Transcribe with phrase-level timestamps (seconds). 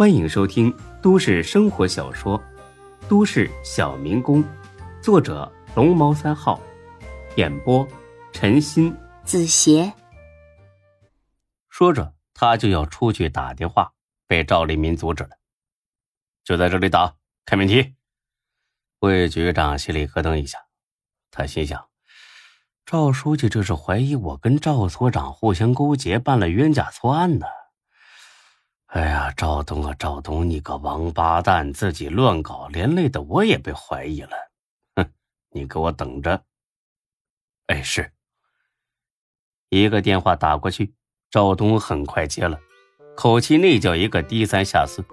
[0.00, 2.38] 欢迎收听都市生活小说
[3.06, 4.42] 《都市小民工》，
[5.02, 6.58] 作者龙猫三号，
[7.36, 7.86] 演播
[8.32, 9.92] 陈鑫、子邪。
[11.68, 13.92] 说着，他就要出去打电话，
[14.26, 15.36] 被赵立民阻止了。
[16.44, 17.94] 就在这里打，开免提。
[19.00, 20.60] 魏局长心里咯噔一下，
[21.30, 21.88] 他心想：
[22.86, 27.44] 赵书记这是怀疑我跟赵所长互相勾结，办了冤假错案呢。
[28.90, 34.30] 哎呀，赵东啊，赵东，你个王八蛋，自己乱搞，连累的我也被怀疑了。
[34.96, 35.08] 哼，
[35.52, 36.42] 你给我等着！
[37.68, 38.10] 哎，是。
[39.68, 40.92] 一个电话打过去，
[41.30, 42.58] 赵东很快接了，
[43.14, 45.04] 口气那叫一个低三下四。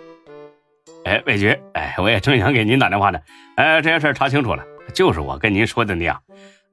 [1.06, 3.20] 哎，魏局，哎，我也正想给您打电话呢。
[3.58, 6.20] 哎，这件事查清楚了，就是我跟您说的那样。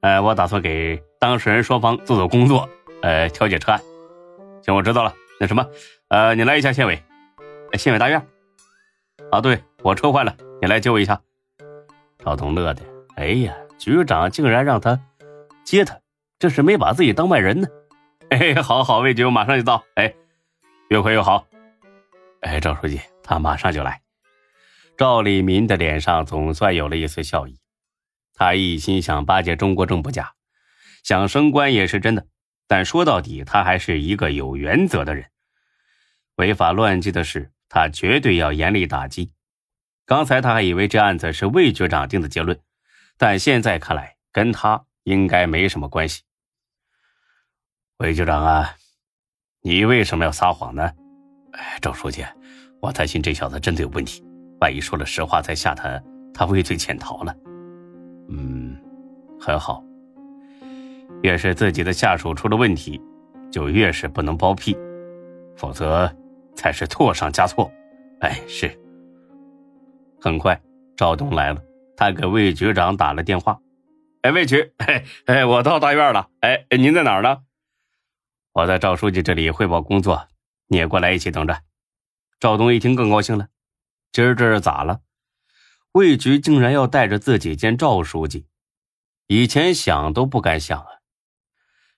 [0.01, 2.67] 呃，我打算给当事人双方做做工作，
[3.03, 3.79] 呃，调解车案。
[4.63, 5.13] 行，我知道了。
[5.39, 5.63] 那什么？
[6.15, 7.03] 呃，你来一下县委，
[7.73, 8.25] 县委大院。
[9.33, 11.21] 啊，对我车坏了，你来接我一下。
[12.19, 12.81] 赵东乐的，
[13.17, 14.97] 哎呀，局长竟然让他
[15.65, 15.99] 接他，
[16.39, 17.67] 这是没把自己当外人呢。
[18.29, 19.83] 哎，好好，魏局，我马上就到。
[19.95, 20.13] 哎，
[20.87, 21.45] 越快越好。
[22.39, 24.01] 哎，赵书记，他马上就来。
[24.95, 27.59] 赵立民的脸上总算有了一丝笑意，
[28.33, 30.31] 他一心想巴结中国政不假，
[31.03, 32.25] 想升官也是真的，
[32.69, 35.25] 但说到底，他还是一个有原则的人。
[36.35, 39.31] 违法乱纪的事，他绝对要严厉打击。
[40.05, 42.59] 刚才他还以为这案子是魏局长定的结论，
[43.17, 46.23] 但现在看来，跟他应该没什么关系。
[47.97, 48.75] 魏局长啊，
[49.61, 50.91] 你为什么要撒谎呢？
[51.53, 52.23] 哎，赵书记，
[52.81, 54.23] 我担心这小子真的有问题，
[54.59, 57.33] 万一说了实话再吓他，他畏罪潜逃了。
[58.29, 58.77] 嗯，
[59.39, 59.81] 很好。
[61.23, 63.01] 越是自己的下属出了问题，
[63.49, 64.77] 就越是不能包庇，
[65.55, 66.13] 否则。
[66.55, 67.71] 才是错上加错，
[68.21, 68.69] 哎，是。
[70.19, 70.59] 很快，
[70.97, 71.61] 赵东来了，
[71.95, 73.59] 他给魏局长打了电话。
[74.21, 74.73] 哎，魏局，
[75.25, 76.29] 哎，我到大院了。
[76.39, 77.43] 哎，您在哪儿呢？
[78.53, 80.27] 我在赵书记这里汇报工作，
[80.67, 81.61] 你也过来一起等着。
[82.39, 83.49] 赵东一听更高兴了，
[84.11, 85.01] 今儿这是咋了？
[85.91, 88.47] 魏局竟然要带着自己见赵书记，
[89.27, 90.87] 以前想都不敢想啊！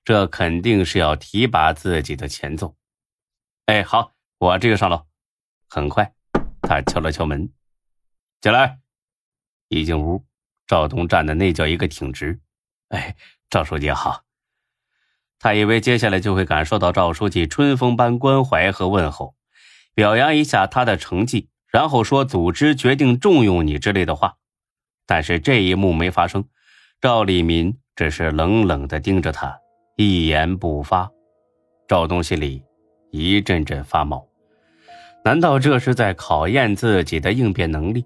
[0.04, 2.76] 这肯定是要提拔自己的前奏。
[3.68, 4.17] 哎，好。
[4.40, 5.06] 我这个上楼。
[5.70, 6.14] 很快，
[6.62, 7.52] 他敲了敲门，
[8.40, 8.80] 进来。
[9.68, 10.26] 一进屋，
[10.66, 12.40] 赵东站的那叫一个挺直。
[12.90, 13.16] 哎，
[13.50, 14.24] 赵书记好。
[15.40, 19.36] 他以为接下来就会感受到赵书记春风般关怀和问候，
[19.94, 24.38] 表扬一下他的成绩，然后说组织决定重用你之类的话。
[25.06, 26.48] 但是这一幕没发生，
[27.02, 29.60] 赵立民只是冷冷的盯着他，
[29.96, 31.12] 一言不发。
[31.88, 32.67] 赵东心里。
[33.18, 34.28] 一阵阵发毛，
[35.24, 38.06] 难道这是在考验自己的应变能力？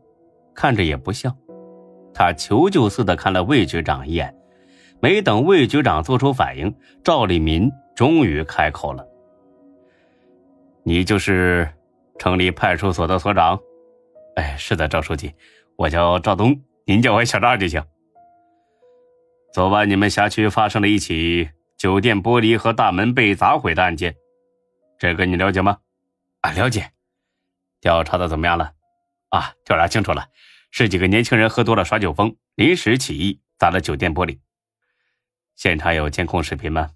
[0.53, 1.35] 看着也不像。
[2.13, 4.35] 他求救似的看了魏局长一眼，
[4.99, 9.07] 没等魏局长做出反应，赵立民终于开口了
[10.83, 11.69] ：“你就是
[12.19, 13.57] 城里派出所的所长
[14.35, 15.33] ？”“哎，是的，赵书记，
[15.77, 17.81] 我叫赵东，您叫我小赵就行。”
[19.53, 24.15] 昨晚你们辖区发生了一起酒店玻璃和大门被砸毁的案件。
[25.01, 25.79] 这个你了解吗？
[26.41, 26.91] 啊，了解。
[27.79, 28.73] 调查的怎么样了？
[29.29, 30.27] 啊，调查清楚了，
[30.69, 34.37] 是几个年轻人喝多了耍酒疯，临时起意砸了酒店玻璃。
[35.55, 36.91] 现场有监控视频吗？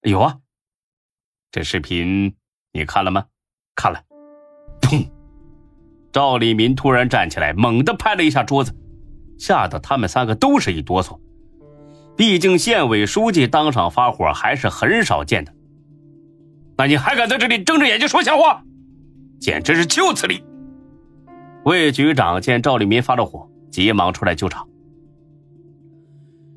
[0.00, 0.38] 有啊。
[1.52, 2.34] 这视频
[2.72, 3.26] 你看了吗？
[3.76, 4.02] 看了。
[4.80, 5.08] 砰！
[6.12, 8.74] 赵立民突然站起来，猛地拍了一下桌子，
[9.38, 11.16] 吓得他们三个都是一哆嗦。
[12.16, 15.54] 毕竟县委书记当场发火还是很少见的。
[16.78, 18.62] 那你还敢在这里睁着眼睛说瞎话，
[19.40, 20.42] 简直是岂有此理！
[21.64, 24.68] 魏局长见赵立民发了火，急忙出来救场。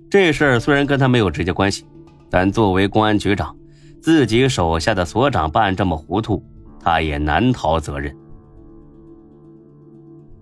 [0.09, 1.85] 这事儿虽然跟他没有直接关系，
[2.29, 3.55] 但作为公安局长，
[4.01, 6.43] 自己手下的所长办案这么糊涂，
[6.79, 8.15] 他也难逃责任。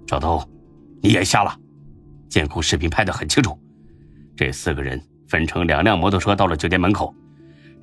[0.07, 0.42] 赵东，
[1.02, 1.56] 你眼瞎了？
[2.30, 3.57] 监控视频拍得很清楚，
[4.36, 7.13] 这四个人分成两辆摩托车到了酒店门口。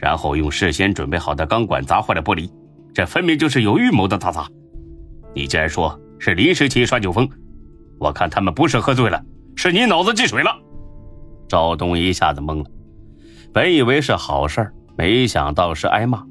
[0.05, 2.51] 然后用事先准备好的钢管砸坏了玻璃，
[2.93, 4.47] 这分明就是有预谋的打砸。
[5.35, 7.27] 你竟然说是临时起意耍酒疯，
[7.99, 9.25] 我看他们不是喝醉了，
[9.57, 10.51] 是你脑子进水了。
[11.49, 12.71] 赵东一下子懵了，
[13.51, 16.23] 本以为是好事儿没想到是挨骂。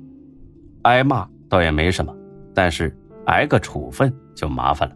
[0.84, 2.16] 挨骂倒也没什么，
[2.54, 2.96] 但是
[3.26, 4.96] 挨个处分就麻烦了。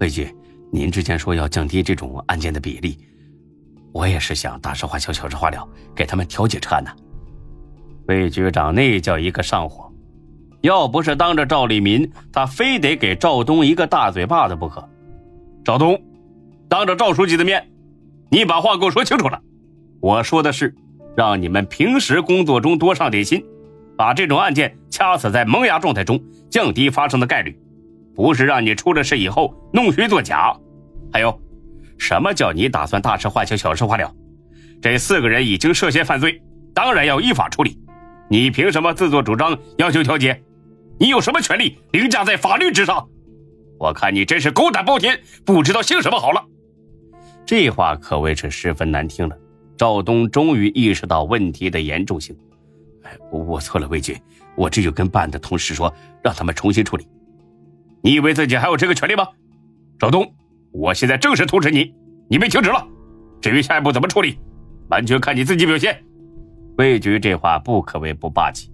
[0.00, 0.30] 魏局，
[0.70, 2.98] 您之前说要降低这种案件的比例。
[3.92, 6.90] 我也是想大事化小，小事化了，给他们调解撤案呢。
[8.06, 9.92] 魏局长那叫一个上火，
[10.60, 14.88] 要不是当着赵立民，他非得给赵东一个大嘴巴子不可。
[15.64, 16.00] 赵东，
[16.68, 17.68] 当着赵书记的面，
[18.30, 19.40] 你把话给我说清楚了。
[20.00, 20.74] 我说的是，
[21.16, 23.44] 让你们平时工作中多上点心，
[23.96, 27.58] 把这种案件掐死在萌芽状态中，降低发生的概率，
[28.14, 30.56] 不是让你出了事以后弄虚作假。
[31.12, 31.40] 还有，
[32.00, 34.12] 什么叫你打算大事化小，小事化了？
[34.80, 36.42] 这四个人已经涉嫌犯罪，
[36.74, 37.78] 当然要依法处理。
[38.28, 40.42] 你凭什么自作主张要求调解？
[40.98, 43.06] 你有什么权利凌驾在法律之上？
[43.78, 46.42] 我看你真是狗胆包天，不知道姓什么好了。
[47.44, 49.36] 这话可谓是十分难听了。
[49.76, 52.34] 赵东终于意识到问题的严重性。
[53.02, 54.18] 哎，我错了，魏局，
[54.54, 57.06] 我这就跟办案的同事说，让他们重新处理。
[58.02, 59.28] 你以为自己还有这个权利吗？
[59.98, 60.34] 赵东，
[60.72, 61.92] 我现在正式通知你，
[62.28, 62.86] 你被停职了。
[63.40, 64.38] 至于下一步怎么处理，
[64.88, 66.02] 完全看你自己表现。
[66.76, 68.70] 魏局这话不可谓不霸气。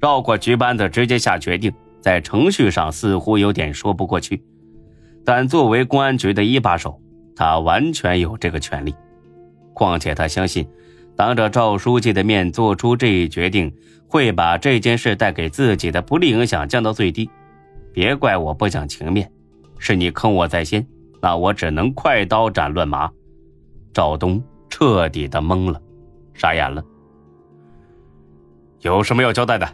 [0.00, 4.42] 绕过局班子，直接下决定，在程序上似乎有点说不过去，
[5.24, 7.00] 但作为公安局的一把手，
[7.36, 8.94] 他完全有这个权利。
[9.74, 10.66] 况且他相信，
[11.14, 13.72] 当着赵书记的面做出这一决定，
[14.08, 17.30] 会把这件事带给自己的不利影响降到最低。
[17.92, 19.30] 别怪我不讲情面，
[19.78, 20.84] 是你坑我在先，
[21.22, 23.10] 那我只能快刀斩乱麻。
[23.94, 25.80] 赵东彻底的懵了，
[26.34, 26.84] 傻眼了。
[28.80, 29.68] 有什么要交代的？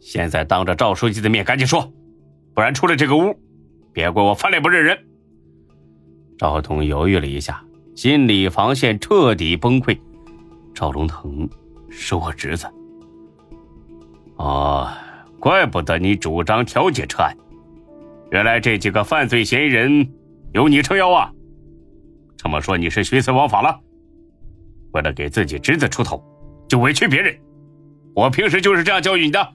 [0.00, 1.92] 现在当着赵书记的面赶紧说，
[2.54, 3.38] 不然出了这个屋，
[3.92, 4.98] 别怪我翻脸不认人。
[6.36, 7.62] 赵东犹豫了一下，
[7.94, 9.96] 心理防线彻底崩溃。
[10.74, 11.48] 赵龙腾
[11.90, 12.66] 是我侄子。
[14.36, 14.90] 哦，
[15.38, 17.36] 怪不得你主张调解撤案，
[18.30, 20.08] 原来这几个犯罪嫌疑人
[20.52, 21.32] 有你撑腰啊！
[22.36, 23.78] 这么说你是徇私枉法了？
[24.92, 26.22] 为了给自己侄子出头，
[26.68, 27.36] 就委屈别人？
[28.14, 29.48] 我平时就是这样教育你的。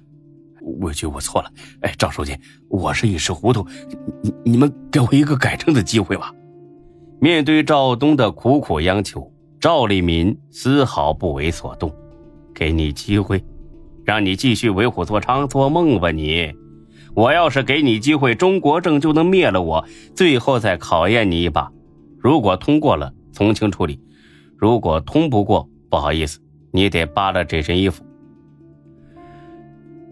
[0.80, 1.52] 委屈我错了，
[1.82, 2.38] 哎，赵书记，
[2.70, 3.66] 我是一时糊涂，
[4.22, 6.34] 你你们给我一个改正的机会吧。
[7.20, 11.94] 面对赵东的苦苦央求，赵立民丝毫不为所动。
[12.54, 13.44] 给你机会，
[14.06, 16.54] 让你继续为虎作伥做梦吧你！
[17.16, 21.72] 我要是给你机会，中国政就能灭了我，最后再考验你一把。
[22.20, 23.98] 如果通过了，从轻处理；
[24.58, 26.40] 如果通不过，不好意思，
[26.72, 28.04] 你得扒了这身衣服。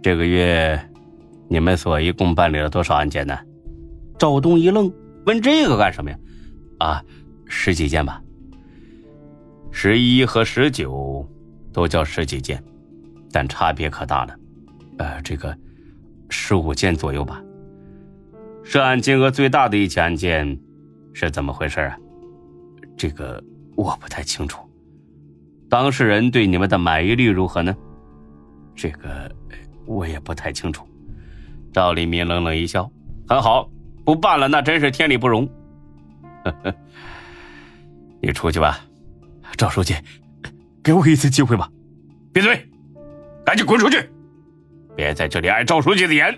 [0.01, 0.79] 这个月，
[1.49, 3.37] 你们所一共办理了多少案件呢？
[4.17, 4.91] 赵东一愣，
[5.25, 6.17] 问这个干什么呀？
[6.79, 7.03] 啊，
[7.45, 8.21] 十几件吧。
[9.71, 11.27] 十一和十九
[11.73, 12.63] 都叫十几件，
[13.31, 14.35] 但差别可大了。
[14.99, 15.57] 呃，这个
[16.33, 17.41] 十五件左右吧。
[18.63, 20.57] 涉案金额最大的一起案件
[21.13, 21.97] 是怎么回事啊？
[22.97, 23.41] 这个
[23.75, 24.59] 我不太清楚。
[25.69, 27.75] 当事人对你们的满意率如何呢？
[28.75, 29.31] 这个。
[29.85, 30.87] 我也不太清楚。
[31.73, 32.89] 赵立民冷冷一笑
[33.27, 33.69] ：“很好，
[34.05, 35.45] 不办了，那真是天理不容。
[36.45, 36.73] 呵 呵
[38.21, 38.79] 你出去吧，
[39.57, 39.93] 赵书记，
[40.81, 41.69] 给我一次机会吧。
[42.31, 42.65] 闭嘴，
[43.45, 44.09] 赶紧滚出去！
[44.95, 46.37] 别在这里碍赵书记的眼。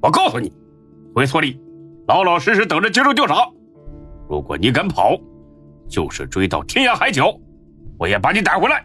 [0.00, 0.52] 我告诉你，
[1.14, 1.60] 回所里，
[2.06, 3.48] 老老实实等着接受调查。
[4.28, 5.16] 如果你敢跑，
[5.88, 7.34] 就是追到天涯海角，
[7.98, 8.84] 我也把你逮回来。”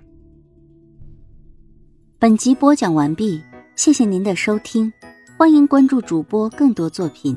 [2.20, 3.42] 本集播讲完毕。
[3.76, 4.94] 谢谢您的收听，
[5.36, 7.36] 欢迎关注主播更多作品。